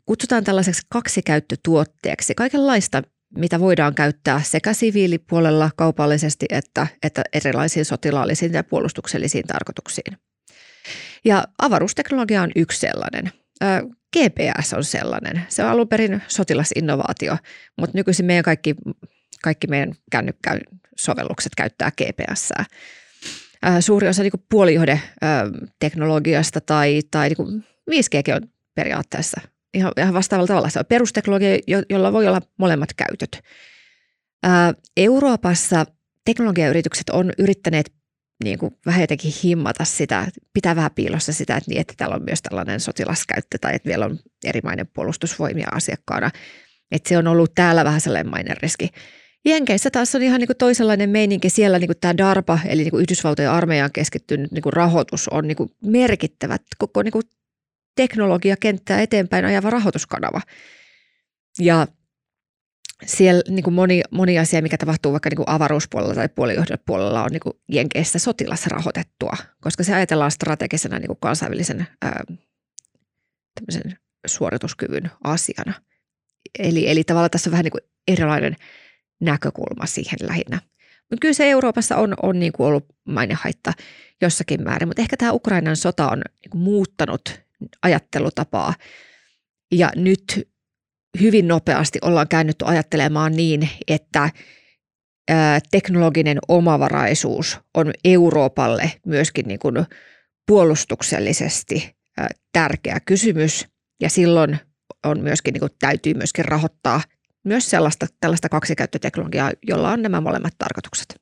kutsutaan 0.07 0.45
tällaiseksi 0.45 0.83
kaksikäyttötuotteeksi 0.89 2.35
kaikenlaista, 2.35 3.03
mitä 3.39 3.61
voidaan 3.61 3.95
käyttää 3.95 4.43
sekä 4.43 4.73
siviilipuolella 4.73 5.71
kaupallisesti 5.77 6.47
että, 6.51 6.87
että 7.03 7.23
erilaisiin 7.33 7.85
sotilaallisiin 7.85 8.53
ja 8.53 8.65
puolustuksellisiin 8.65 9.47
tarkoituksiin. 9.47 10.19
Ja 11.25 11.45
avaruusteknologia 11.59 12.43
on 12.43 12.51
yksi 12.57 12.81
sellainen. 12.81 13.33
GPS 14.17 14.73
on 14.73 14.85
sellainen. 14.85 15.43
Se 15.49 15.65
on 15.65 15.71
alun 15.71 15.89
perin 15.89 16.23
sotilasinnovaatio, 16.29 17.37
mutta 17.81 17.99
nykyisin 17.99 18.27
meidän 18.27 18.45
kaikki, 18.45 18.75
kaikki 19.43 19.67
meidän 19.67 19.95
kännykkäsovellukset 20.93 21.53
käyttää 21.57 21.91
GPS. 21.91 22.53
Suuri 23.81 24.09
osa 24.09 24.23
niin 24.23 24.33
puolijohdeteknologiasta 24.51 26.61
tai, 26.61 27.01
tai 27.11 27.29
niin 27.29 27.65
5G 27.91 28.35
on 28.35 28.43
periaatteessa 28.75 29.41
ihan, 29.75 29.93
ihan 29.99 30.15
vastaavalla 30.15 30.47
tavalla. 30.47 30.69
Se 30.69 30.79
on 30.79 30.85
perusteknologia, 30.89 31.59
jolla 31.91 32.13
voi 32.13 32.27
olla 32.27 32.41
molemmat 32.59 32.89
käytöt. 32.97 33.41
Euroopassa 34.97 35.87
teknologiayritykset 36.25 37.11
on 37.11 37.33
yrittäneet 37.39 37.93
niin 38.45 38.59
kuin 38.59 38.77
vähän 38.87 39.01
jotenkin 39.01 39.33
himmata 39.45 39.85
sitä, 39.85 40.27
pitää 40.53 40.77
vähän 40.77 40.91
piilossa 40.95 41.33
sitä, 41.33 41.57
että, 41.57 41.71
niin, 41.71 41.81
että 41.81 41.95
täällä 41.97 42.17
on 42.17 42.25
myös 42.25 42.43
tällainen 42.43 42.81
sotilaskäyttö 42.81 43.59
tai 43.61 43.75
että 43.75 43.89
vielä 43.89 44.05
on 44.05 44.19
erimainen 44.45 44.87
puolustusvoimia 44.87 45.69
asiakkaana. 45.73 46.31
Että 46.91 47.09
se 47.09 47.19
on 47.19 47.27
ollut 47.27 47.55
täällä 47.55 47.85
vähän 47.85 48.01
sellainen 48.01 48.31
mainen 48.31 48.57
riski. 48.57 48.89
Jenkeissä 49.45 49.91
taas 49.91 50.15
on 50.15 50.23
ihan 50.23 50.41
niin 50.41 50.47
kuin 50.47 50.57
toisenlainen 50.57 51.11
meininki. 51.11 51.51
Siellä 51.51 51.79
niin 51.79 51.89
kuin 51.89 51.99
tämä 52.01 52.17
DARPA, 52.17 52.59
eli 52.67 52.83
niin 52.83 52.91
kuin 52.91 53.03
Yhdysvaltojen 53.03 53.51
armeijaan 53.51 53.93
keskittynyt 53.93 54.53
niin 54.53 54.63
kuin 54.63 54.73
rahoitus 54.73 55.29
on 55.29 55.49
niin 55.49 55.57
kuin 55.57 55.71
merkittävä 55.85 56.57
koko 56.79 57.03
niin 57.03 57.13
kuin 57.13 57.23
teknologiakenttää 57.97 59.01
eteenpäin 59.01 59.45
ajava 59.45 59.71
rahoituskanava. 59.71 60.41
Ja 61.61 61.87
siellä 63.07 63.43
niin 63.49 63.65
kuin 63.65 63.75
moni, 63.75 64.03
moni 64.11 64.39
asia, 64.39 64.63
mikä 64.63 64.79
tapahtuu 64.79 65.13
vaikka 65.13 65.31
niin 65.31 65.37
kuin 65.37 65.49
avaruuspuolella 65.49 66.15
tai 66.15 66.29
puolijohdepuolella, 66.29 67.23
on 67.23 67.31
niin 67.31 67.41
kuin 67.41 67.53
Jenkeissä 67.69 68.19
sotilasrahoitettua, 68.19 69.37
koska 69.61 69.85
se 69.85 69.95
ajatellaan 69.95 70.31
strategisena 70.31 70.99
niin 70.99 71.07
kuin 71.07 71.21
kansainvälisen 71.21 71.87
ää, 72.03 72.25
suorituskyvyn 74.27 75.11
asiana. 75.25 75.73
Eli, 76.59 76.91
eli 76.91 77.05
tavallaan 77.05 77.31
tässä 77.31 77.51
on 77.51 77.53
vähän 77.53 77.65
niin 77.65 77.73
kuin 77.73 77.83
erilainen 78.09 78.57
näkökulma 79.23 79.87
siihen 79.87 80.19
lähinnä. 80.23 80.61
Mutta 81.11 81.21
kyllä 81.21 81.35
se 81.35 81.51
Euroopassa 81.51 81.97
on, 81.97 82.15
on 82.23 82.39
niin 82.39 82.53
kuin 82.53 82.67
ollut 82.67 82.87
mainehaitta 83.05 83.73
jossakin 84.21 84.65
määrin, 84.65 84.89
mutta 84.89 85.03
ehkä 85.03 85.17
tämä 85.17 85.33
Ukrainan 85.33 85.77
sota 85.77 86.09
on 86.09 86.19
niin 86.19 86.51
kuin 86.51 86.63
muuttanut 86.63 87.41
ajattelutapaa. 87.83 88.75
Ja 89.73 89.91
nyt 89.97 90.49
hyvin 91.21 91.49
nopeasti 91.49 91.99
ollaan 92.03 92.29
käännytty 92.29 92.65
ajattelemaan 92.69 93.33
niin, 93.33 93.69
että 93.89 94.31
teknologinen 95.71 96.39
omavaraisuus 96.49 97.59
on 97.75 97.91
Euroopalle 98.05 98.93
myöskin 99.07 99.49
niin 99.49 99.59
kuin 99.59 99.77
puolustuksellisesti 100.47 101.97
tärkeä 102.53 103.01
kysymys 103.07 103.69
ja 104.01 104.11
silloin 104.11 104.59
on 105.07 105.21
myöskin, 105.21 105.53
niin 105.53 105.61
kuin, 105.61 105.73
täytyy 105.79 106.15
myöskin 106.15 106.45
rahoittaa 106.45 107.01
myös 107.45 107.71
sellaista, 107.71 108.07
tällaista 108.21 108.49
kaksikäyttöteknologiaa, 108.49 109.51
jolla 109.63 109.91
on 109.91 110.03
nämä 110.03 110.21
molemmat 110.21 110.55
tarkoitukset. 110.59 111.15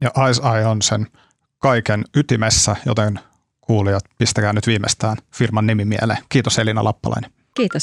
Ja 0.00 0.10
ICE 0.30 0.66
on 0.66 0.82
sen 0.82 1.06
kaiken 1.58 2.04
ytimessä, 2.16 2.76
joten 2.86 3.20
kuulijat, 3.60 4.04
pistäkää 4.18 4.52
nyt 4.52 4.66
viimeistään 4.66 5.16
firman 5.34 5.66
nimi 5.66 5.84
mieleen. 5.84 6.18
Kiitos 6.28 6.58
Elina 6.58 6.84
Lappalainen. 6.84 7.30
Kiitos. 7.54 7.82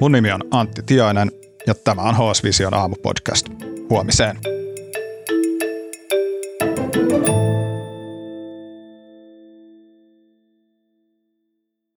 Mun 0.00 0.12
nimi 0.12 0.32
on 0.32 0.40
Antti 0.50 0.82
Tiainen 0.82 1.32
ja 1.66 1.74
tämä 1.74 2.02
on 2.02 2.14
HS 2.14 2.42
Vision 2.42 2.74
aamupodcast. 2.74 3.46
Huomiseen. 3.90 4.38